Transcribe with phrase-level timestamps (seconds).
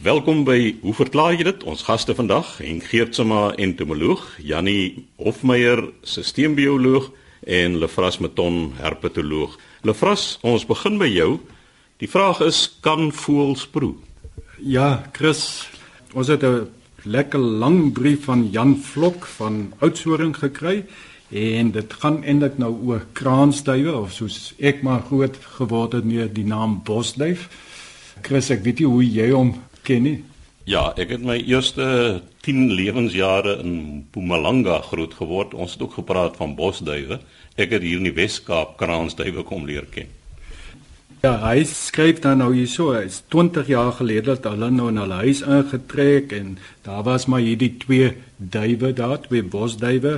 [0.00, 1.64] Welkom by Hoe verklaar jy dit?
[1.68, 7.10] Ons gaste vandag, en Geertsma entomoloog, Jannie Hofmeyer, sisteembioloog
[7.44, 9.58] en Lefras Meton, herpetoloog.
[9.84, 11.28] Lefras, ons begin by jou.
[12.00, 13.92] Die vraag is kan voëls proe?
[14.64, 15.68] Ja, Chris,
[16.16, 16.70] ons het 'n
[17.04, 20.86] lekker lang brief van Jan Vlok van Oudtshoorn gekry
[21.28, 26.34] en dit gaan eintlik nou oor kraansduwe of soos ek maar groot geword het met
[26.34, 27.48] die naam bosduif.
[28.22, 29.54] Chris, ek weet nie hoe jy hom
[29.90, 30.20] ken nie.
[30.70, 31.84] Ja, ek het my eerste
[32.46, 35.56] 10 lewensjare in Mpumalanga groot geword.
[35.56, 37.18] Ons het ook gepraat van bosduwe.
[37.58, 40.12] Ek het hier in die Wes-Kaap kraansduwe kom leer ken.
[41.20, 45.18] Ja, hy skryf dan nou hierso, is 20 jaar gelede dat hulle nou na hulle
[45.26, 46.54] huis ingetrek en
[46.86, 50.14] daar was maar hierdie twee duwe daar, twee bosduwe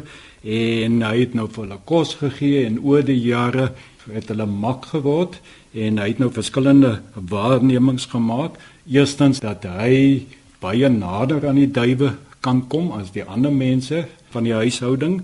[0.46, 3.72] en hy het nou vir hulle kos gegee en oor die jare
[4.12, 5.40] het hulle mak geword
[5.74, 8.60] en hy het nou verskillende waarnemings gemaak.
[8.90, 10.26] Eerstens dat hy
[10.62, 15.20] baie nader aan die duwe kan kom as die ander mense van die huishouding,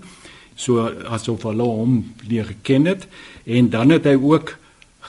[0.55, 3.07] so asof hulle hom leer ken het
[3.43, 4.55] en dan het hy ook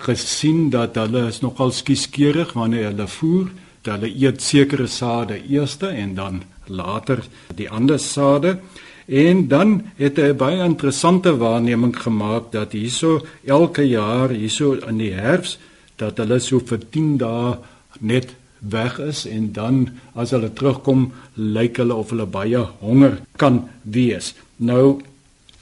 [0.07, 3.51] gesien dat hulle is nogal skieskeurig wanneer hulle voer,
[3.83, 7.23] dat hulle eet sekere sade eers en dan later
[7.55, 8.59] die ander sade.
[9.07, 14.99] En dan het hy 'n baie interessante waarneming gemaak dat hierso elke jaar hierso in
[14.99, 15.59] die herfs
[15.97, 17.59] dat hulle so vir 10 dae
[18.01, 23.69] net weg is en dan as hulle terugkom lyk hulle of hulle baie honger kan
[23.83, 24.35] wees.
[24.57, 25.01] Nou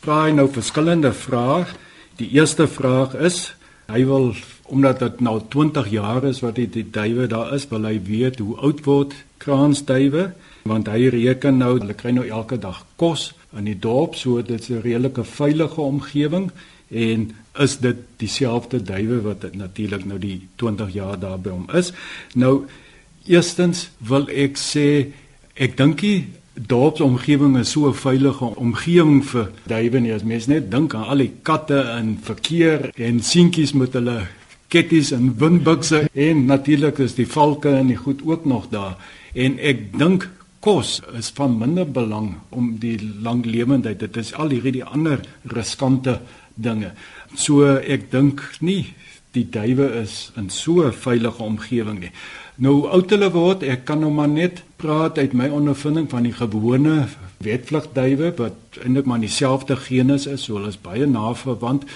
[0.02, 1.66] vra hy nou verskillende vrae.
[2.18, 4.34] Die eerste vraag is Hy wil
[4.68, 8.42] omdat dit nou 20 jaar is wat die, die duwe daar is, wil hy weet
[8.44, 10.26] hoe oud word kraansduwe
[10.68, 14.60] want hy reken nou hulle kry nou elke dag kos in die dorp so dit
[14.60, 16.50] is 'n redelike veilige omgewing
[16.90, 17.30] en
[17.64, 21.92] is dit dieselfde duwe wat natuurlik nou die 20 jaar daar by hom is.
[22.34, 22.66] Nou
[23.28, 25.12] eerstens wil ek sê
[25.54, 26.02] ek dink
[26.66, 31.18] dorpsomgewing is so 'n veilige omgewing vir duwe nie as mens net dink aan al
[31.18, 34.26] die katte in verkeer en seentjies met hulle
[34.68, 38.96] ketties en windbukse en natuurlik is die valke en die goed ook nog daar.
[39.34, 40.28] En ek dink
[40.60, 46.20] kos is van minder belang om die lang lewendheid dit is al hierdie ander riskante
[46.54, 46.92] dinge.
[47.34, 48.94] So ek dink nie
[49.32, 52.12] die duwe is in so 'n veilige omgewing nie
[52.58, 56.34] Nou oud hulle word, ek kan nou maar net praat uit my ondervinding van die
[56.34, 57.04] gewone
[57.46, 61.86] wetvlugduwe wat eintlik maar dieselfde genus is, so hulle is baie na verwant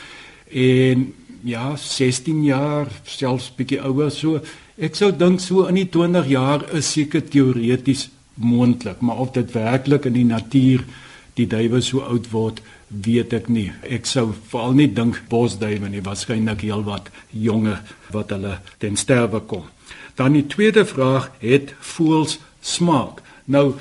[0.54, 1.08] en
[1.42, 4.38] ja, 16 jaar, selfs bietjie ouer so.
[4.78, 8.06] Ek sou dink so in die 20 jaar is seker teoreties
[8.38, 10.86] moontlik, maar of dit werklik in die natuur
[11.34, 13.70] die duwe so oud word, weet ek nie.
[13.82, 17.80] Ek sou veral nie dink bosduwe nie, waarskynlik heelwat jonger
[18.12, 19.64] wat hulle ten sterwe kom.
[20.16, 23.22] Dan die tweede vraag het voels smaak.
[23.44, 23.72] Nou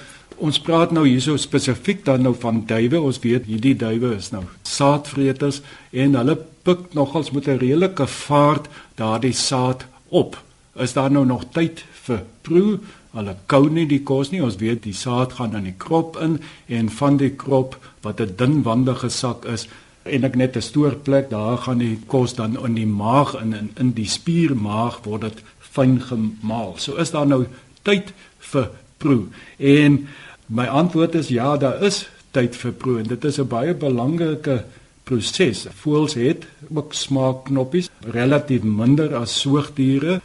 [0.41, 3.01] ons praat nou hierso spesifiek dan nou van duwe.
[3.01, 5.61] Ons weet hierdie duwe is nou saadvreters
[5.91, 10.37] en hulle pik nogals met 'n redelike vaart daardie saad op.
[10.73, 12.79] Is daar nou nog tyd vir proe?
[13.11, 14.41] Hulle kou nie die kos nie.
[14.43, 18.35] Ons weet die saad gaan in die krop in en van die krop wat 'n
[18.37, 19.67] dunwandige sak is
[20.03, 23.71] en ek net 'n stoorplek daar gaan die kos dan in die maag in in,
[23.75, 26.73] in die spiermaag word dit fyn gemaal.
[26.77, 27.45] So is daar nou
[27.83, 29.25] tyd vir proe.
[29.57, 30.07] En
[30.45, 34.63] my antwoord is ja, daar is tyd vir proe en dit is 'n baie belangrike
[35.03, 35.67] proses.
[35.83, 40.21] Voëls het ook smaakknoppies, relatief minder as soogdiere,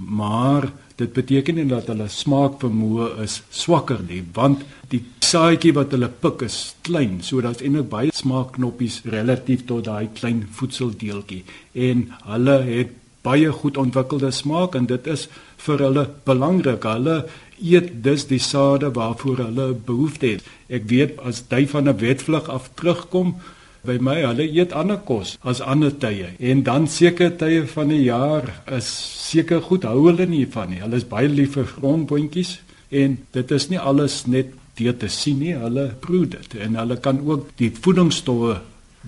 [0.00, 6.08] maar dit beteken nie dat hulle smaakvermoë is swakker nie, want die saadjie wat hulle
[6.08, 11.44] pik is klein, so daar's eintlik baie smaakknoppies relatief tot daai klein voedseldeeltjie
[11.88, 15.26] en hulle het baie goed ontwikkelde smaak en dit is
[15.64, 16.86] vir hulle belangrik.
[16.88, 17.16] Hulle
[17.60, 20.46] eet dus die sade waarvoor hulle behoefte het.
[20.72, 23.36] Ek weet as jy van 'n wetvlug af terugkom
[23.86, 26.32] by my, hulle eet ander kos as ander tye.
[26.38, 28.48] En dan seker tye van die jaar
[28.78, 28.88] is
[29.30, 30.82] seker goed hou hulle nie van nie.
[30.82, 32.58] Hulle is baie lief vir grondboontjies
[32.90, 35.54] en dit is nie alles net deur te sien nie.
[35.56, 38.58] Hulle proe dit en hulle kan ook die voedingsstowwe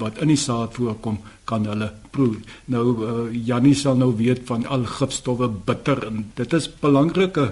[0.01, 1.19] wat in die saad voorkom
[1.49, 2.39] kan hulle proe.
[2.73, 7.51] Nou uh, Jannie sal nou weet van al gifstowwe bitter en dit is belangrike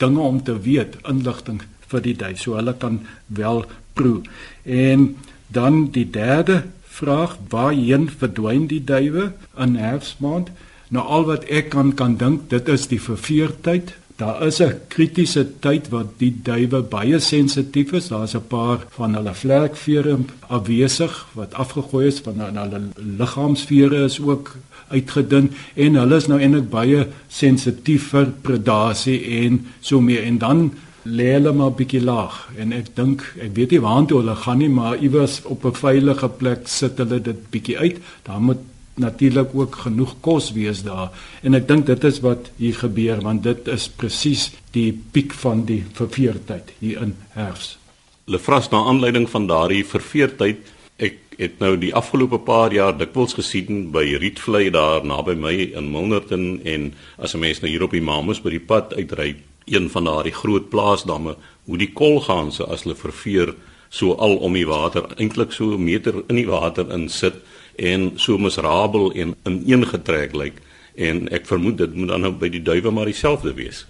[0.00, 3.64] dinge om te weet, inligting vir die duif so hulle kan wel
[3.96, 4.22] proe.
[4.64, 5.14] En
[5.48, 10.50] dan die derde vraag, waarheen verdwyn die duwe in herfsmaand?
[10.88, 15.58] Nou al wat ek kan kan dink, dit is die verveertyd, Daar is 'n kritiese
[15.60, 18.08] tyd wat die duwe baie sensitief is.
[18.08, 22.80] Daar's 'n paar van hulle vlerkvere afwesig wat afgegooi is van hulle
[23.18, 24.56] liggaamsvere is ook
[24.88, 30.72] uitgedun en hulle is nou eintlik baie sensitief vir predasie en so meer en dan
[31.06, 32.38] lê hulle maar bietjie laag.
[32.58, 36.28] En ek dink ek weet nie waartoe hulle gaan nie maar iewers op 'n veilige
[36.28, 37.98] plek sit hulle dit bietjie uit.
[38.24, 38.62] Dan moet
[38.96, 41.10] natuurlik ook genoeg kos wees daar.
[41.42, 45.64] En ek dink dit is wat hier gebeur want dit is presies die piek van
[45.64, 47.78] die verveertyd hier in herfs.
[48.24, 53.90] Lefras na aanleiding van daardie verveertyd ek het nou die afgelope paar jaar dikwels gesien
[53.92, 58.00] by Rietvlei daar naby my in Milnerton en as 'n mens nou hier op die
[58.00, 61.36] Mamas by die pad uitry een van daardie groot plaasdamme
[61.66, 63.54] hoe die kolgaanse as hulle verveer
[63.88, 67.34] so al om die water eintlik so 'n meter in die water in sit
[67.76, 70.62] en so miserabel en ineengetrek lyk
[70.94, 73.84] en ek vermoed dit moet dan nou by die duwe maar dieselfde wees.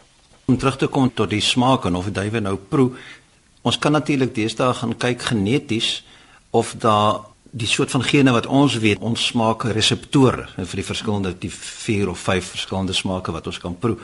[0.46, 2.90] Om terug te kom tot die smaak en of die duwe nou proe,
[3.62, 6.04] ons kan natuurlik deesdae gaan kyk geneties
[6.50, 7.20] of daar
[7.56, 12.10] die soort van gene wat ons weet, ons smaak reseptore vir die verskillende die 4
[12.10, 13.96] of 5 verskillende smake wat ons kan proe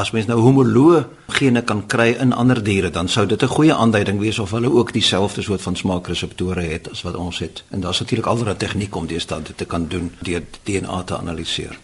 [0.00, 1.02] as mens nou homoloë
[1.36, 4.70] gene kan kry in ander diere, dan sou dit 'n goeie aanduiding wees of hulle
[4.72, 7.64] ook dieselfde soort van smaakreseptore het as wat ons het.
[7.70, 11.78] En daar's natuurlik 'n tegniek om dit dan te kan doen deur DNA te analiseer.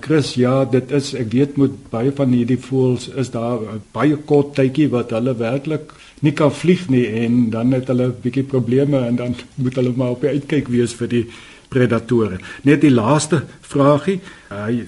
[0.00, 3.58] Chris, ja, dit is ek weet met baie van hierdie voëls is daar
[3.92, 8.16] baie kort tydjie wat hulle werklik nie kan vlieg nie en dan het hulle 'n
[8.22, 11.26] bietjie probleme en dan moet hulle maar op die uitkyk wees vir die
[11.68, 12.38] predatore.
[12.62, 14.20] Net die laaste vragie.
[14.48, 14.84] Hy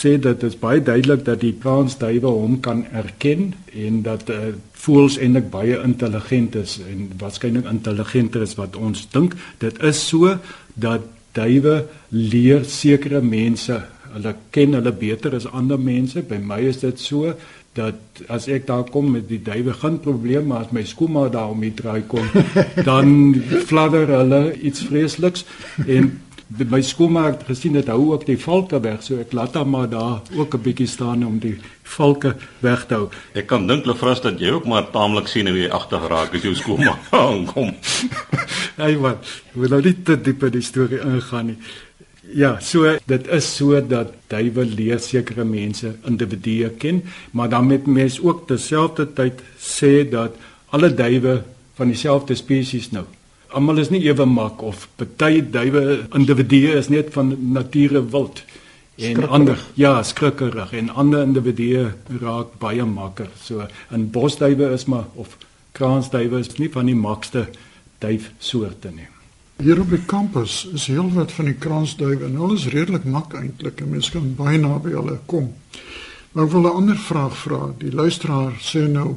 [0.00, 5.18] sê dat dit baie duidelik dat die kransduwe hom kan erken en dat uh, voels
[5.20, 9.36] eintlik baie intelligent is en waarskynlik intelligenter is wat ons dink.
[9.60, 10.36] Dit is so
[10.74, 11.06] dat
[11.36, 13.76] duwe leer sekere mense,
[14.10, 16.22] hulle ken hulle beter as ander mense.
[16.26, 17.34] By my is dit so
[17.78, 21.52] dat as ek daar kom met die duwe geen probleem maar as my skoolma daar
[21.52, 22.26] om die draai kom
[22.88, 23.36] dan
[23.70, 25.44] fladder hulle iets vreesliks
[25.86, 26.10] en
[26.50, 29.88] my skoolma het gesien dit hou ook die valke weg so ek laat hom maar
[29.90, 33.08] daar ook 'n bietjie staan om die valke weg te hou.
[33.34, 36.42] Ek kan dink Lefras dat jy ook maar taamlik sien hoe jy agter geraak as
[36.42, 37.74] jou skoolma aankom.
[38.80, 39.16] Hey man,
[39.52, 41.56] wil nou nie te diep in die storie ingaan nie.
[42.32, 47.86] Ja, so dit is so dat duiwel leer sekere mense individue ken, maar dan met
[47.86, 50.36] mense ook terselfdertyd sê dat
[50.70, 51.42] alle duwe
[51.74, 53.04] van dieselfde spesies nou
[53.52, 55.82] almal is nie ewe mak of party duwe
[56.14, 58.42] individue is net van nature wild
[59.00, 59.58] en ander.
[59.74, 63.30] Ja skrikkerig en ander individue raak baie makker.
[63.42, 65.36] So in bosduwe is maar of
[65.72, 67.46] kraansduwe is nie van die makste
[67.98, 69.08] duifsoorte nie.
[69.60, 73.80] Hier op die kampus is heelwat van die kraansduwe en hulle is redelik mak eintlik
[73.80, 75.50] en mense kan baie naby hulle kom.
[76.32, 77.74] Maar ek wil 'n ander vraag vra.
[77.78, 79.16] Die luisteraar sê nou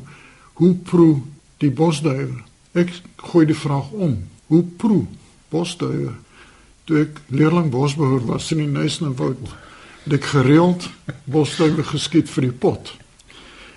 [0.53, 1.21] hoe proe
[1.57, 2.43] die bosduwe
[2.73, 2.89] Ek
[3.29, 4.17] gooi die vraag om.
[4.49, 5.05] Hoe proe
[5.53, 6.15] bosduwe?
[6.89, 9.53] Toe ek leerling bosbehoor was in die Nuisnwoud,
[10.03, 10.89] het ek gereeld
[11.29, 12.91] bosduwe geskiet vir die pot.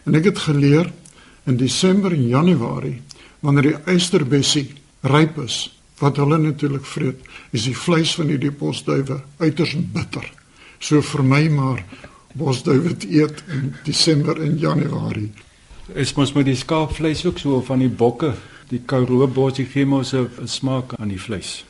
[0.08, 0.88] En ek het geleer
[1.46, 2.98] in Desember en Januarie
[3.44, 4.70] wanneer die eysterbessie
[5.06, 5.68] ryp is,
[6.00, 7.20] wat hulle natuurlik vreet,
[7.54, 10.24] is die vleis van hierdie bosduwe uiters bitter.
[10.80, 11.84] So vir my maar
[12.36, 15.30] bosduwe eet in Desember en Januarie.
[15.94, 18.34] Is mos met die skaapvleis ook so van die bokke
[18.70, 21.64] die Karoo bosie gee mos 'n smaak aan die vleis.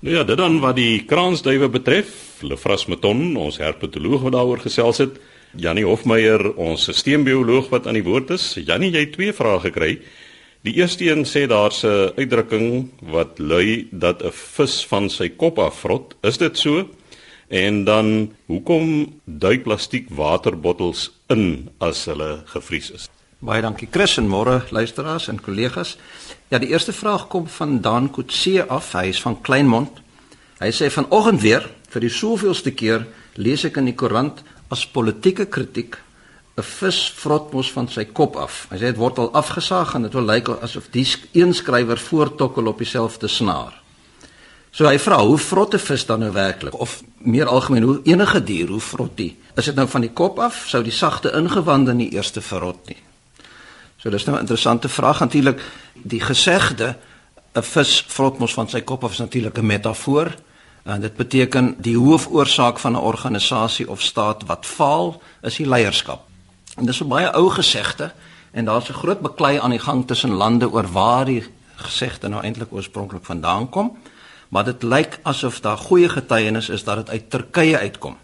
[0.00, 4.98] Nou ja, dit dan wat die kraansduwe betref, Lefras Meton, ons herpetoloog wat daaroor gesels
[4.98, 5.20] het,
[5.54, 8.54] Jannie Hofmeyer, ons sisteembioloog wat aan die woord is.
[8.56, 10.00] Jannie, jy het twee vrae gekry.
[10.64, 15.58] Die eerste een sê daar's 'n uitdrukking wat lui dat 'n vis van sy kop
[15.58, 16.14] afvrot.
[16.22, 16.88] Is dit so?
[17.48, 23.08] En dan, hoekom duik plastiek waterbottels in as hulle gevries is?
[23.42, 25.96] Baie dankie Chris en môre luisteraars en kollegas.
[26.52, 28.92] Ja, die eerste vraag kom van Dan Kutse af.
[28.94, 29.98] Hy is van Kleinmond.
[30.60, 33.02] Hy sê vanoggend weer vir die soveelste keer
[33.34, 35.98] lees ek in die koerant as politieke kritiek
[36.54, 38.68] 'n vis vrot mos van sy kop af.
[38.70, 42.66] Hy sê dit word al afgesaag en dit wil lyk asof die een skrywer voortokkel
[42.66, 43.74] op dieselfde snaar.
[44.70, 48.44] So hy vra, hoe vrot 'n vis dan nou werklik of meer algemeen hoe enige
[48.44, 49.36] dier hoe vrot die?
[49.56, 53.11] Is dit nou van die kop af sou die sagte ingewande nie eers verrot nie?
[54.02, 55.62] So dis nou 'n interessante vraag natuurlik
[55.94, 56.96] die gesegde
[57.54, 60.34] 'n vis vrot mos van sy kop af is natuurlik 'n metafoor
[60.84, 66.20] en dit beteken die hoofoorsaak van 'n organisasie of staat wat faal is die leierskap.
[66.76, 68.12] En dis 'n baie ou gesegde
[68.50, 71.44] en daar's 'n groot beklei aan die gang tussen lande oor waar die
[71.76, 73.98] gesegde nou eintlik oorspronklik vandaan kom.
[74.48, 78.16] Maar dit lyk asof daar goeie getuienis is dat dit uit Turkye uitkom.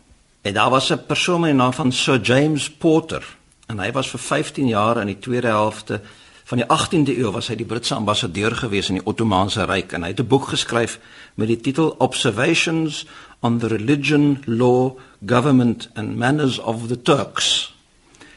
[0.43, 3.38] En daar was 'n persoon met die naam van Sir James Porter
[3.69, 6.01] En hy was vir 15 jaar in die tweede helfte
[6.49, 10.07] van die 18de eeu was hy die Britse ambassadeur gewees in die Ottomaanse Ryk en
[10.07, 10.99] hy het 'n boek geskryf
[11.37, 13.05] met die titel Observations
[13.41, 14.97] on the Religion, Law,
[15.27, 17.75] Government and Manners of the Turks.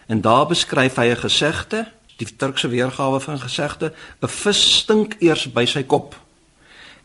[0.05, 5.51] En daar beskryf hy 'n gesegde, die Turkse weergawe van gesegde, 'n vis stink eers
[5.51, 6.15] by sy kop.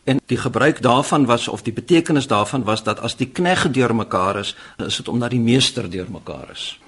[0.03, 4.39] En die gebruik daarvan was of die betekenis daarvan was dat as die knegg deurmekaar
[4.39, 6.79] is, is dit omdat die meester deurmekaar is.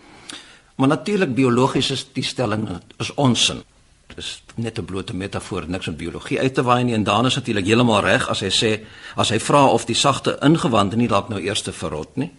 [0.79, 3.63] Maar natuurlik biologies is die stelling is onsin.
[4.07, 7.25] Dit is net 'n blote metafoor, niks met biologie uit te waai nie en dan
[7.25, 8.79] is natuurlik heeltemal reg as hy sê
[9.15, 12.31] as hy vra of die sagte ingewande nie dalk nou eers te verrot nie.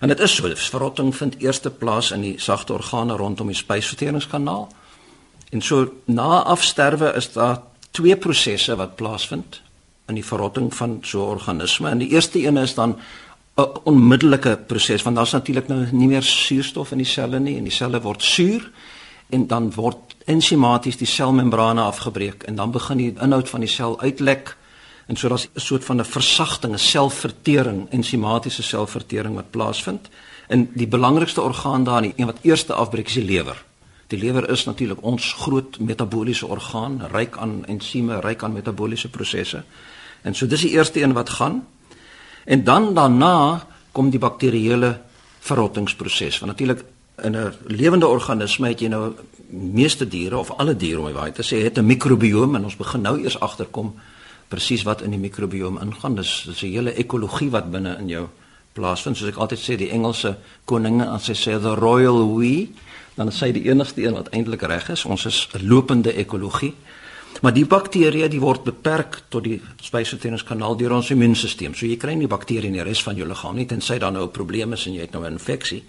[0.00, 4.68] En dit is so, verrotting vind eerste plaas in die sagte organe rondom die spysverteringskanaal.
[5.50, 9.60] En so na afsterwe is daar twee prosesse wat plaasvind
[10.08, 11.88] in die verrotting van so 'n organisme.
[11.88, 12.98] En die eerste een is dan
[13.58, 17.64] 'n onmiddellike proses want daar's natuurlik nou nie meer suurstof in die selle nie en
[17.64, 18.70] die selle word suur
[19.30, 24.00] en dan word ensimaties die selmembrane afgebreek en dan begin die inhoud van die sel
[24.00, 24.56] uitlek
[25.08, 30.08] en so daar's 'n soort van 'n versagting, 'n selvertering, ensimatiese selvertering wat plaasvind.
[30.46, 33.64] En die belangrikste orgaan daar, die een wat eerste afbreek, is die lewer.
[34.06, 39.64] Die lewer is natuurlik ons groot metabooliese orgaan, ryk aan ensieme, ryk aan metabooliese prosesse.
[40.22, 41.66] En so dis die eerste een wat gaan.
[42.44, 45.00] En dan daarna kom die bakterieële
[45.40, 46.38] verrottingsproses.
[46.38, 46.84] Want natuurlik
[47.22, 49.12] in 'n lewende organisme het jy nou
[49.50, 52.76] meeste diere of alle diere om jy weet te sê het 'n mikrobiome en ons
[52.76, 53.94] begin nou eers agterkom
[54.48, 56.14] presies wat in die mikrobiome ingaan.
[56.14, 58.28] Dis dis 'n hele ekologie wat binne in jou
[58.72, 59.16] plaasvind.
[59.16, 62.68] Soos ek altyd sê, die Engelse koninge as sy sê the royal we,
[63.14, 65.04] dan is hy die enigste een wat eintlik reg is.
[65.04, 66.74] Ons is 'n lopende ekologie.
[67.42, 71.74] Maar die bakterieë die word beperk tot die spysverteringskanaal deur ons immuunstelsel.
[71.74, 74.24] So jy kry nie bakterieë in die res van jou liggaam nie tensy daar nou
[74.24, 75.82] 'n probleem is en jy het nou 'n infeksie.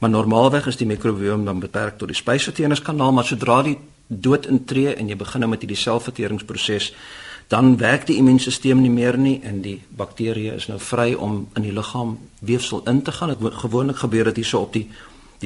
[0.00, 4.94] Maar normaalweg is die mikrobiom dan beperk tot die spysverteringskanaal, maar sodra die dood intree
[4.94, 6.92] en jy begin nou met hierdie selfverteringsproses,
[7.48, 11.62] dan werk die immuunstelsel nie meer nie en die bakterieë is nou vry om in
[11.62, 13.28] die liggaam weefsel in te gaan.
[13.28, 14.88] Dit gewoonlik gebeur dit hierso op die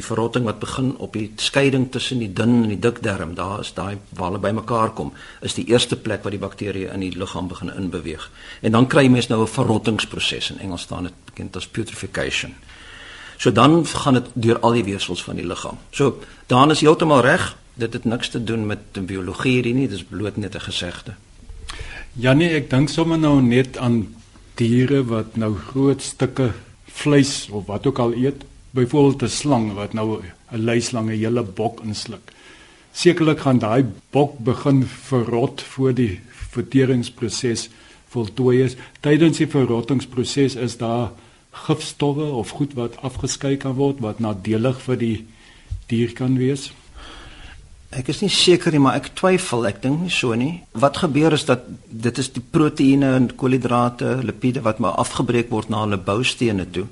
[0.01, 3.61] die verrotting wat begin op die skeiding tussen die dun en die dik darm, daar
[3.65, 5.13] is daai waar hulle bymekaar kom,
[5.45, 8.29] is die eerste plek waar die bakterieë in die liggaam begin inbeweeg.
[8.65, 12.55] En dan kry jy mens nou 'n verrottingsproses in Engels staan dit bekend as putrefaction.
[13.37, 15.79] So dan gaan dit deur al die weefsels van die liggaam.
[15.91, 20.05] So dan is heeltemal reg, dit het niks te doen met biologie hierdie nie, dis
[20.05, 21.15] bloot net 'n gesegde.
[22.13, 24.15] Ja nee, ek dink sommer nou net aan
[24.55, 26.53] diere wat nou groot stukke
[26.85, 30.21] vleis of wat ook al eet byvoorbeeld 'n slang wat nou
[30.53, 32.33] 'n luislang 'n hele bok insluk.
[32.93, 37.69] Sekerlik gaan daai bok begin verrot voor die verteringsproses
[38.09, 38.77] voltooi is.
[39.01, 41.11] Tydens die verrottingsproses is daar
[41.51, 45.27] gifstowwe of goed wat afgeskei kan word wat nadelig vir die
[45.87, 46.73] dier kan wees.
[47.91, 50.63] Ek is nie seker nie, maar ek twyfel, ek dink nie so nie.
[50.73, 55.69] Wat gebeur is dat dit is die proteïene en koolhidrate, lipiede wat maar afgebreek word
[55.69, 56.87] na hulle boustene toe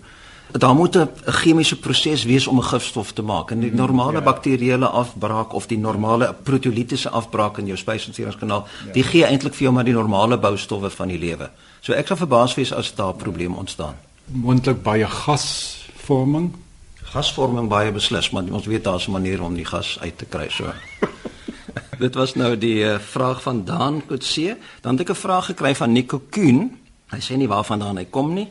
[0.53, 3.51] daar moet 'n chemiese proses wees om 'n gifstof te maak.
[3.51, 4.25] En die mhm, normale ja.
[4.25, 8.93] bakterieële afbraak of die normale proteolitiese afbraak in jou spysverteringskanaal, ja.
[8.93, 11.51] die gee eintlik vir jou maar die normale boustowwe van die lewe.
[11.81, 13.95] So ek sal verbaas wees as daar probleme ontstaan.
[14.25, 16.55] Moontlik baie gasvorming.
[17.03, 20.49] Gasvorming baie beslis, maar ons weet daar's 'n manier om die gas uit te kry
[20.51, 20.73] so.
[21.99, 24.57] Dit was nou die uh, vraag van Dan Kutse.
[24.81, 26.79] Dan het ek 'n vraag gekry van Nico Kuhn.
[27.11, 28.49] Hy sê nie waarvandaan hy kom nie,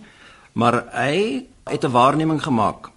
[0.53, 2.89] maar hy het 'n waarneming gemaak.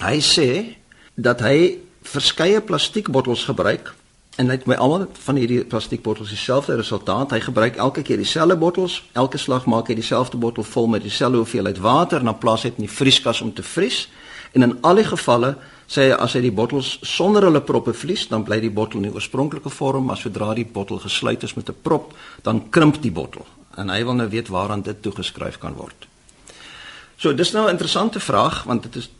[0.00, 0.76] Hy sê
[1.14, 3.94] dat hy verskeie plastiekbottels gebruik
[4.38, 7.30] en hy het my almal van hierdie plastiekbottels dieselfde resultaat.
[7.30, 9.02] Hy gebruik elke keer dieselfde bottels.
[9.12, 12.70] Elke slag maak hy dieselfde bottel vol met dieselfde hoeveelheid water en dan plaas hy
[12.70, 14.08] dit in die vrieskas om te vries.
[14.52, 15.56] En in al die gevalle
[15.88, 19.08] sê hy as hy die bottels sonder hulle proppe vlies, dan bly die bottel in
[19.08, 23.12] die oorspronklike vorm, maar sodra die bottel gesluit is met 'n prop, dan krimp die
[23.12, 23.46] bottel.
[23.76, 26.06] En hy wil nou weet waaraan dit toegeskryf kan word.
[27.18, 29.10] So dis nou 'n interessante vraag want dit is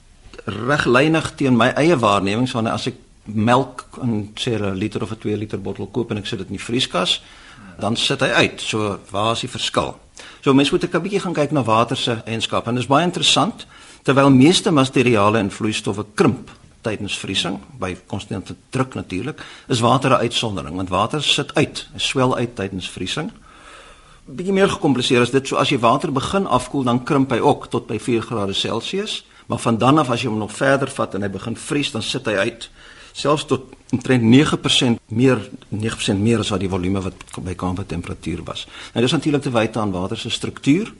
[0.44, 5.18] reglynig teen my eie waarnemings wanneer as ek melk in sê 'n liter of 'n
[5.18, 7.22] 2 liter bottel koop en ek sit dit in die vrieskas,
[7.78, 8.60] dan sit hy uit.
[8.60, 9.98] So waar is die verskil?
[10.40, 13.04] So mense moet 'n bietjie gaan kyk na water se eienskappe en dit is baie
[13.04, 13.66] interessant
[14.02, 16.50] terwyl meeste materiale en vloeistowwe krimp
[16.80, 22.36] tydens vriesing by konstante druk natuurlik, is water 'n uitsondering want water sit uit, swel
[22.36, 23.32] uit tydens vriesing
[24.28, 25.48] bietjie meer gekompliseer as dit.
[25.48, 29.22] So as jy water begin afkoel, dan krimp hy ook tot by 4 grade Celsius,
[29.48, 32.04] maar van dan af as jy hom nog verder vat en hy begin vries, dan
[32.04, 32.68] sit hy uit
[33.18, 35.40] selfs tot omtrent 9% meer
[35.72, 38.66] 9% meer as wat die volume wat by kamertemperatuur was.
[38.92, 40.92] Nou dis natuurlik te wyte aan water se struktuur.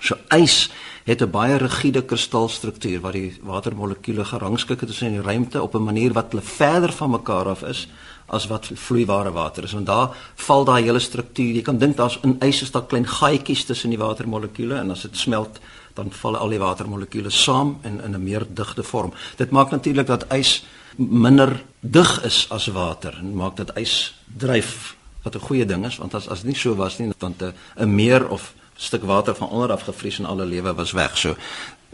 [0.00, 0.70] So ys
[1.04, 5.84] het 'n baie rigiede kristalstruktuur waar die watermolekuule gerangskik het in die ruimte op 'n
[5.84, 7.88] manier wat hulle verder van mekaar af is
[8.30, 9.72] as wat vloeibare water is.
[9.72, 11.54] Want daar val daai hele struktuur.
[11.54, 15.02] Jy kan dink daar's in ys is daar klein gaatjies tussen die watermolekuule en as
[15.06, 15.60] dit smelt,
[15.94, 19.12] dan val al die watermolekuule saam in in 'n meer digte vorm.
[19.36, 20.64] Dit maak natuurlik dat ys
[20.96, 25.96] minder dig is as water en maak dat ys dryf wat 'n goeie ding is
[25.96, 27.34] want as as dit nie so was nie dan
[27.76, 31.18] 'n meer of stuk water van onder af gevries en alle lewe was weg.
[31.18, 31.36] So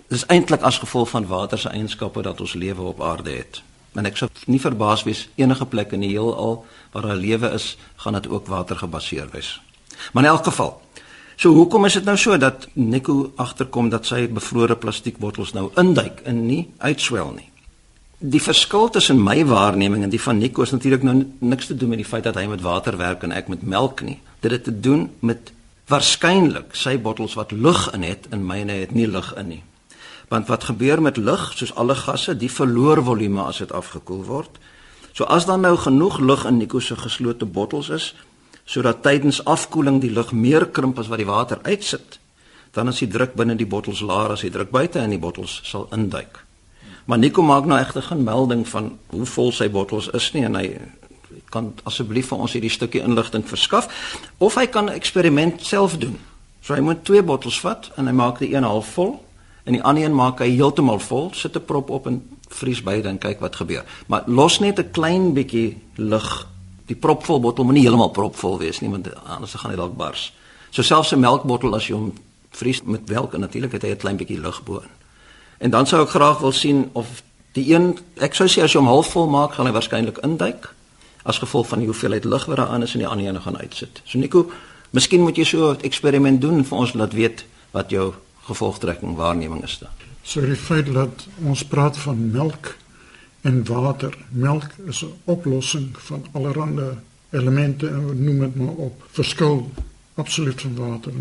[0.09, 3.63] dis eintlik as gevolg van water se eienskappe dat ons lewe op aarde het.
[3.97, 7.77] En ek sou nie verbaas wees enige plek in die heelal waar daar lewe is,
[7.97, 9.61] gaan dit ook water gebaseer wees.
[10.13, 10.75] Maar in elk geval
[11.37, 16.23] So hoekom is dit nou so dat Nico agterkom dat sy bevrore plastiekbottels nou induik
[16.25, 17.51] en nie uitswel nie?
[18.25, 21.93] Die verskil tussen my waarneming en die van Nico is natuurlik nou niks te doen
[21.93, 24.17] met die feit dat hy met water werk en ek met melk nie.
[24.41, 25.53] Dit het te doen met
[25.93, 29.63] waarskynlik sy bottels wat lug in het en myne het nie lug in nie.
[30.29, 34.59] Want wat gebeur met lug, soos alle gasse, die verloor volume as dit afgekoel word.
[35.13, 38.15] So as dan nou genoeg lug in Nico se geslote bottels is,
[38.65, 42.19] sodat tydens afkoeling die lug meer krimp as wat die water uitsit,
[42.75, 45.61] dan is die druk binne die bottels laer as die druk buite in die bottels
[45.65, 46.43] sal induik.
[47.07, 50.59] Maar Nico maak nou egter geen melding van hoe vol sy bottels is nie en
[50.59, 50.67] hy
[51.55, 53.87] kan asseblief vir ons hierdie stukkie inligting verskaf
[54.43, 56.19] of hy kan 'n eksperiment self doen.
[56.61, 59.23] So hy moet twee bottels vat en hy maak die een half vol
[59.67, 63.09] en die ander een maak hy heeltemal vol, sit 'n prop op en vries beide
[63.09, 63.85] en kyk wat gebeur.
[64.07, 66.47] Maar los net 'n klein bietjie lug.
[66.87, 70.33] Die propvol bottel moet nie heeltemal propvol wees nie want anders gaan hy dalk bars.
[70.71, 72.13] So selfs 'n melkbottel as jy hom
[72.51, 74.91] vries met melk en natuurlik het hy 'n klein bietjie lug bo-in.
[75.59, 78.79] En dan sou ek graag wil sien of die een ek sou sê as jy
[78.79, 80.75] hom halfvol maak, gaan hy waarskynlik induik
[81.23, 83.59] as gevolg van die hoeveelheid lig wat daar aan is en die ander een gaan
[83.59, 84.03] uitsit.
[84.05, 84.51] So Nico,
[84.91, 88.15] miskien moet jy so 'n eksperiment doen vir ons laat weet wat jou
[88.47, 89.91] gevolgtrekking waarneming is dan.
[90.23, 92.77] So die feit dat ons praat van melk
[93.47, 94.15] en water.
[94.31, 96.99] Melk is 'n oplossing van allerlei
[97.31, 99.05] elemente en noem dit maar op.
[99.11, 99.71] Verskil
[100.15, 101.13] absoluut van water.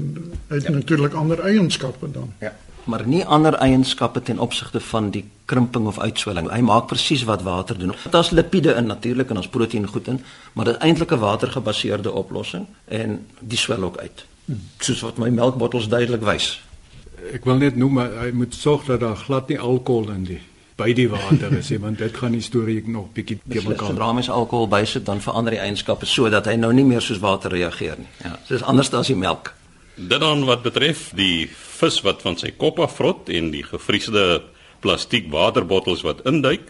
[0.48, 0.72] Hy het ja.
[0.72, 2.34] natuurlik ander eienskappe dan.
[2.40, 2.56] Ja
[2.86, 6.50] maar nie ander eienskappe ten opsigte van die krimping of uitswelling.
[6.52, 7.94] Hy maak presies wat water doen.
[8.12, 10.22] Is lipiede in natuurlik en ons proteïen goed in,
[10.54, 14.26] maar dit is eintlik 'n watergebaseerde oplossing en die swel ook uit.
[14.78, 16.62] Soos wat my melkbottels duidelik wys.
[17.34, 20.42] Ek wil net noem hy moet sorg dat daar glad nie alkohol in die
[20.76, 23.94] by die water is nie, want dit gaan die storie nog bietjie te mekaar.
[23.94, 27.54] Sodra mens alkohol bysit, dan verander die eienskappe sodat hy nou nie meer soos water
[27.54, 28.10] reageer nie.
[28.26, 29.54] Ja, dis anders as die melk.
[29.96, 34.44] Dit dan wat betref die vis wat van sy kop afvrot en die gefriesde
[34.84, 36.68] plastiek waterbottels wat induik.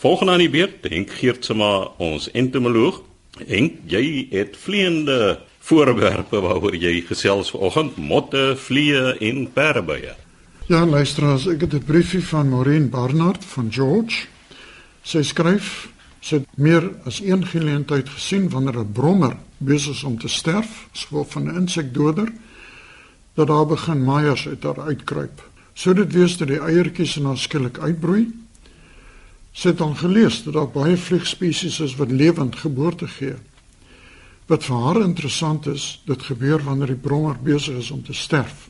[0.00, 3.00] Volgende aan die beurt, Henk Geertsma, ons entomoloog.
[3.48, 5.40] Henk, jy het vleiende
[5.70, 10.16] voorwerpe waaroor jy gesels vanoggend, motte, vliee en perdebye.
[10.70, 14.26] Ja, luisteraars, ek het 'n briefie van Maureen Barnard van George.
[15.02, 15.88] Sy skryf
[16.20, 20.88] sy het meer as een geleentheid gesien wanneer 'n brommer besig is om te sterf,
[20.92, 22.32] so van 'n insekdoder
[23.34, 25.48] dat daar begin maaiers uit daar uitkruip.
[25.72, 28.28] Sou dit wees dat die eiertjies en dan skielik uitbroei?
[29.52, 33.34] Sit dan gelees dat daar baie vliegspesies is wat lewend geboorte gee.
[34.50, 38.66] Wat vir haar interessant is, dit gebeur wanneer die brommer besig is om te sterf.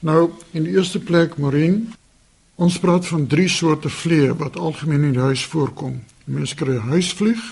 [0.00, 1.90] Nou, in die eerste plek Marine,
[2.56, 5.98] ons praat van drie soorte vliee wat algemeen in die huis voorkom.
[6.24, 7.42] Mens kry huisvlieg,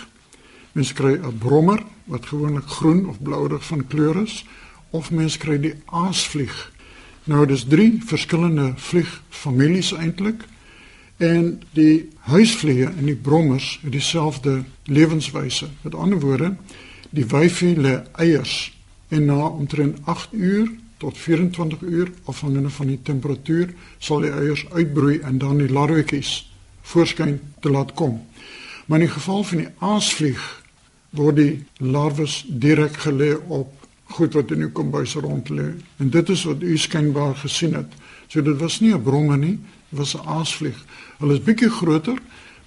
[0.73, 4.45] mens kry 'n brommer wat gewoonlik groen of blouerig van kleur is
[4.91, 6.73] of mens kry die aasvlieg.
[7.25, 10.45] Nou dis drie verskillende vliegfamilies eintlik
[11.17, 15.69] en die huisvliege en die brommers het dieselfde lewenswyse.
[15.83, 16.57] Met ander woorde,
[17.17, 18.73] die wyfie lê eiers
[19.09, 20.69] en na omtrent 8 uur
[21.01, 26.51] tot 24 uur afhangende van die temperatuur sal die eiers uitbroei en dan die larwetjies
[26.87, 28.21] voorskyn te laat kom.
[28.87, 30.45] Maar in die geval van die aasvlieg
[31.17, 33.73] word die larwes direk gelê op
[34.17, 35.73] goed wat in die kombuis rond lê.
[35.99, 37.91] En dit is wat u skynbaar gesien het.
[38.29, 39.59] So dit was nie 'n bromme nie,
[39.91, 40.85] dit was 'n aasvlieg.
[41.19, 42.19] Hulle is bietjie groter,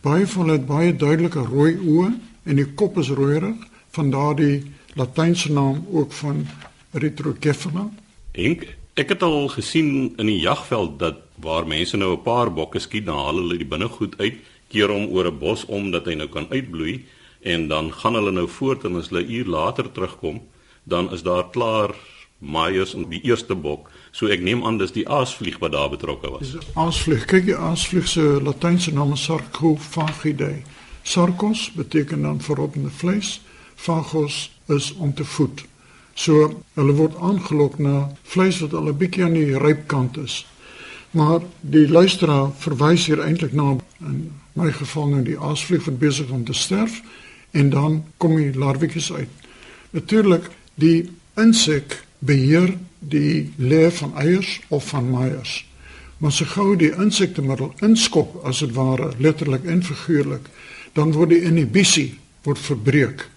[0.01, 3.55] baie van hulle het baie duidelike rooi oë en die kop is rooierig,
[3.91, 6.47] van daardie latynse naam ook van
[6.91, 7.89] Retrocephala.
[8.31, 12.79] Ek ek het al gesien in die jagveld dat waar mense nou 'n paar bokke
[12.79, 14.35] skiet, dan haal hulle die binnegoed uit,
[14.67, 17.05] keer hom oor 'n bos om dat hy nou kan uitbloei
[17.41, 20.41] en dan gaan hulle nou voort en as hulle uur later terugkom,
[20.83, 21.95] dan is daar klaar
[22.37, 23.89] maaiers in die eerste bok.
[24.11, 26.51] So ek neem aan dis die aasvlieg wat daar betrokke was.
[26.51, 27.25] Dis aasvlieg.
[27.25, 30.63] Kyk, die aasvlieg se latynse naam is Sarcophagidae.
[31.03, 33.41] Sarcos beteken dan verrottende vleis.
[33.79, 35.63] Phagos is om te voed.
[36.13, 40.45] So hulle word aangelok na vleis wat al 'n bietjie aan die rypkant is.
[41.11, 46.29] Maar die luisteraar verwys hier eintlik na in my geval nou die aasvlieg wat besig
[46.29, 47.01] om te sterf
[47.51, 49.29] en dan kom die larwetjies uit.
[49.89, 55.65] Natuurlik die insek beheer die leer van eiers of van meiers.
[56.17, 60.49] Maar so gou die insektemiddel inskop as dit ware letterlik en figuurlik,
[60.93, 63.29] dan word die inhibisie word verbreek.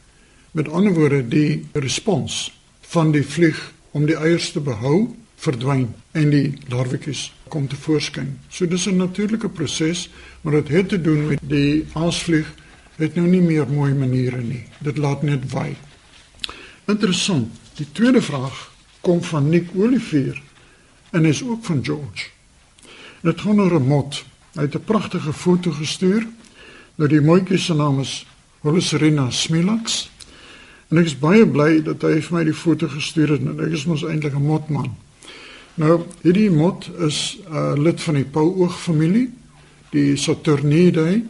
[0.52, 6.30] Met ander woorde, die respons van die vlieg om die eiers te behou verdwyn en
[6.30, 8.38] die larwetjies kom te voorskyn.
[8.48, 10.10] So dis 'n natuurlike proses,
[10.40, 12.54] maar dit het te doen met die aasvlieg
[12.96, 14.64] het nou nie meer mooi maniere nie.
[14.78, 15.76] Dit laat net waai.
[16.86, 17.48] Interessant.
[17.74, 20.42] Die tweede vraag kom van Nick Olivier
[21.10, 22.28] en is ook van George.
[23.22, 24.24] Dit gaan oor 'n mot.
[24.54, 26.26] Hy het 'n pragtige foto gestuur.
[26.94, 28.26] Nou die mooitjie se naam is
[28.60, 30.11] Holisrina Smilax.
[30.92, 33.40] En ek is baie bly dat hy vir my die foto gestuur het.
[33.40, 34.90] Nou, ek is mos eintlik 'n motman.
[35.80, 39.30] Nou, hierdie mot is 'n uh, lid van die Pauoog familie,
[39.90, 41.22] die Saturnidae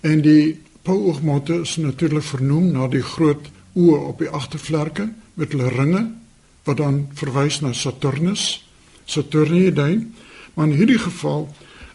[0.00, 5.68] en die Pauoogmotte is natuurlik vernoem na die groot oë op die agtervlerke met hulle
[5.74, 6.06] ringe
[6.64, 8.62] wat dan verwys na Saturnus,
[9.04, 10.06] Saturnidae.
[10.54, 11.48] Maar in hierdie geval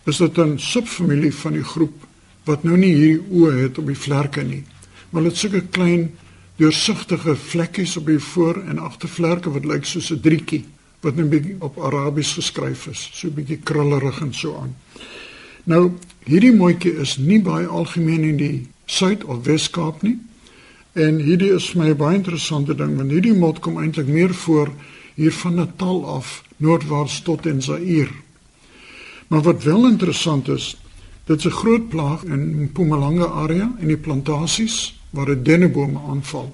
[0.05, 1.95] is dit 'n subfamilie van die groep
[2.43, 4.63] wat nou nie hierdie oë het op die vlerke nie.
[5.09, 6.11] Maar dit sulke klein
[6.59, 10.65] deursigtige vlekkies op die voor en agtervlerke wat lyk soos 'n drietjie
[11.01, 14.75] wat net 'n bietjie op Arabies geskryf is, so 'n bietjie krullerig en so aan.
[15.63, 15.91] Nou,
[16.23, 20.19] hierdie mooitjie is nie baie algemeen in die Suid of Wes-Kaap nie.
[20.93, 24.71] En hierdie is my baie interessante ding want hierdie mot kom eintlik meer voor
[25.15, 28.13] hier van Natal af noordwaarts tot in Zaire.
[29.27, 30.77] Maar wat wel interessant is,
[31.25, 36.51] dit is 'n groot plaag in Mpumalanga area en die plantasies waar dit dennebome aanval.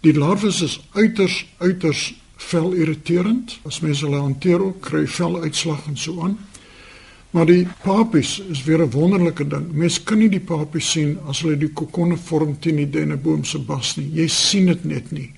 [0.00, 3.58] Die larwes is uiters uiters vel irriterend.
[3.66, 6.36] As mense hulle hanteer ook kry veluitslag en so aan.
[7.30, 9.72] Maar die papies is weer 'n wonderlike ding.
[9.72, 13.58] Mens kan nie die papies sien as hulle die kokonne vorm teen die denneboom se
[13.58, 14.10] bas nie.
[14.12, 15.32] Jy sien dit net nie.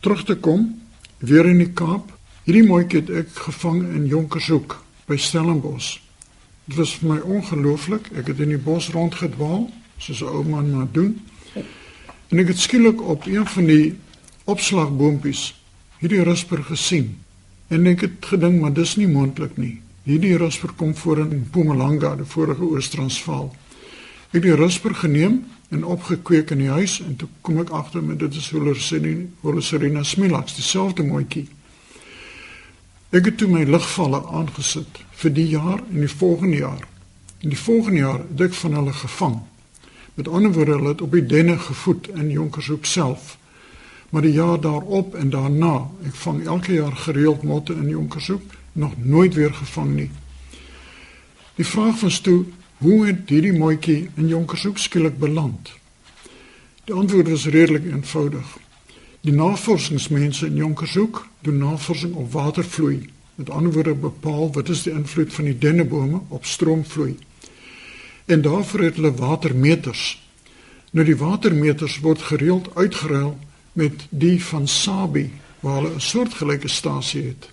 [0.00, 0.80] Terug te kom
[1.18, 2.12] weer in die Kaap.
[2.44, 5.98] Hierdie mooitjie het ek gevang in Jonkershoek by Stellenbosch.
[6.64, 8.10] Dit was vir my ongelooflik.
[8.16, 11.20] Ek het in die bos rondgedwaal soos 'n ou man maar doen.
[12.28, 13.94] En ek het skielik op een van die
[14.44, 15.54] opslagboompies
[15.98, 17.18] hierdie rusper gesien.
[17.68, 19.80] En ek het gedink maar dis nie moontlik nie.
[20.02, 23.50] Hierdie rusper kom voor in Mpumalanga, die vorige Oos-Transvaal.
[24.30, 28.02] Ek het die rusper geneem en opgekweek in die huis en toe kom ek agter
[28.02, 31.48] met dit is Holerserina smilax, dieselfde mooitjie.
[33.10, 36.84] Ek het toe my ligvalle aangesit vir die jaar en die volgende jaar.
[37.42, 39.40] In die volgende jaar het ek van hulle gevang.
[40.20, 43.38] Met ander woorde, hulle het op die denne gevoed in Jonkershoek self.
[44.10, 48.92] Maar die jaar daarop en daarna, ek vang elke jaar gereeld motte in Jonkershoek nog
[48.98, 50.10] nooit weer gevang nie.
[51.54, 52.44] Die vraag was toe,
[52.84, 55.72] hoe het hierdie mooitjie in Jonkershoek skielik beland?
[56.84, 58.52] Die antwoord is redelik eenvoudig.
[59.24, 63.08] Die navorsingsmense in Jonkershoek doen navorsing op watervloei.
[63.34, 67.16] Met ander woorde bepaal wat is die invloed van die dennebome op stroomvloei.
[68.30, 70.22] En daarvoor het hulle watermeters.
[70.90, 73.38] Nou die watermeters word gereeld uitgeruil
[73.72, 77.50] met die van Sabi waar hulle 'n soortgelyke stasie het.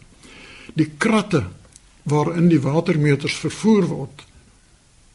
[0.73, 1.43] Die kratte
[2.03, 4.25] waarin die watermeters vervoer word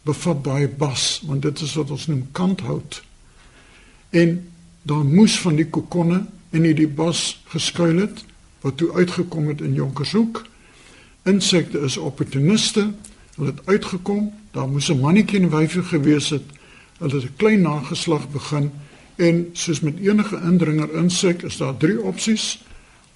[0.03, 3.03] bevat baie bas want dit is wat ons noem kanthout.
[4.11, 4.51] En
[4.83, 8.25] dan moes van die kokonne in hierdie bas geskuil het
[8.61, 10.47] wat toe uitgekom het in Jonkershoek.
[11.23, 12.91] Insekte is opportuniste
[13.35, 16.45] hulle het uitgekom daar moes 'n mannetjie en wyfie gewees het
[16.99, 18.71] hulle het 'n klein nageslag begin
[19.17, 22.65] en soos met enige indringer insek is daar drie opsies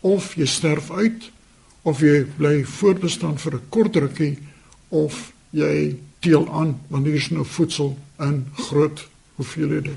[0.01, 1.31] of jy sterf uit
[1.83, 4.39] of jy bly voortbestaan vir 'n kort rukkie
[4.89, 9.91] of jy deel aan wanneer jy nou voedsel in groot hoeveelhede.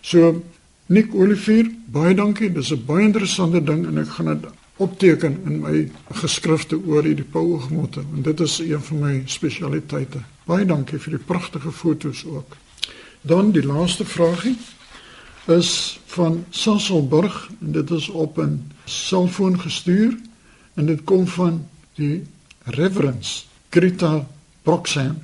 [0.00, 0.42] So
[0.86, 2.52] Nick Olivier, baie dankie.
[2.52, 4.46] Dis 'n baie interessante ding en ek gaan dit
[4.76, 10.35] opteken in my geskrifte oor hierdie paugemotte en dit is een van my spesialiteite.
[10.46, 12.56] Baie dankie vir die pragtige foto's ook.
[13.26, 14.54] Dan die laaste vragie
[15.50, 20.14] is van Sasselburg en dit is op 'n selfoon gestuur
[20.74, 22.22] en dit kom van die
[22.64, 24.26] reverence Greta
[24.62, 25.18] Broxham.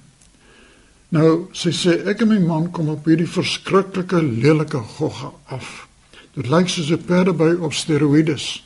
[1.08, 5.88] Nou sy sê ek en my man kom op hierdie verskriklike lelike gogga af.
[6.34, 8.64] Dit lyk soos 'n perdeby op steroïdes.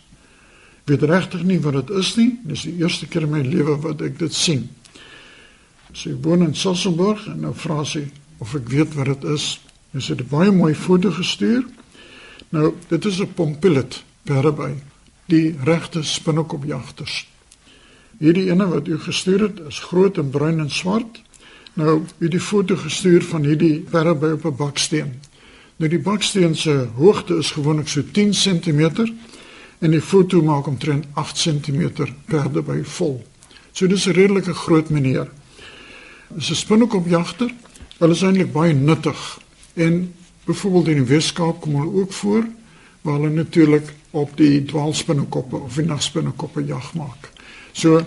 [0.84, 2.38] Weet regtig nie wat dit is nie.
[2.44, 4.70] Dis die eerste keer in my lewe wat ek dit sien.
[5.96, 8.02] Sy woon in Sossenburg en nou vra sy
[8.44, 9.46] of ek weet wat dit is.
[9.96, 11.64] Sy het 'n baie mooi foto gestuur.
[12.50, 14.74] Nou, dit is 'n pompillet perdeby,
[15.26, 17.26] die regte spinnekopjagters.
[18.18, 21.22] Hierdie ene wat u gestuur het, is groot en bruin en swart.
[21.74, 25.20] Nou, u het die foto gestuur van hierdie perdeby op 'n baksteen.
[25.76, 29.08] Nou die baksteen se hoogte is gewoonlik so 10 cm
[29.78, 31.90] en die foto maak omtrent 8 cm
[32.26, 33.24] perdeby vol.
[33.72, 35.28] So dis 'n redelike groot meneer.
[36.28, 37.50] Dis 'n spinnekopjagter.
[37.98, 39.38] Hulle is eintlik baie nuttig
[39.74, 42.44] en byvoorbeeld in die Weskaap kom hulle ook voor
[43.00, 47.30] waar hulle natuurlik op die dwaalspinnekoppe of die nagspinnekoppe jag maak.
[47.72, 48.06] So